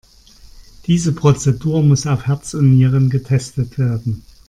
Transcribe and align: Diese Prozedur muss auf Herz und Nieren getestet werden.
Diese 0.87 1.13
Prozedur 1.13 1.83
muss 1.83 2.07
auf 2.07 2.25
Herz 2.25 2.55
und 2.55 2.71
Nieren 2.71 3.11
getestet 3.11 3.77
werden. 3.77 4.23